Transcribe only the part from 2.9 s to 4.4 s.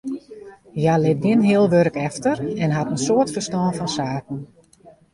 in soad ferstân fan saken.